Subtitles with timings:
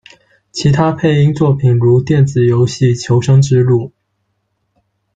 [0.51, 3.89] 其他配音作品如电子游戏《求生之路》。